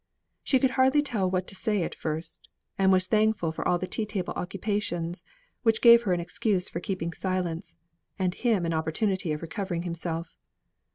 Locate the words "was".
2.91-3.05